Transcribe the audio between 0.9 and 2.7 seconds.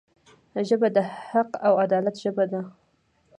د حق او عدالت ژبه ده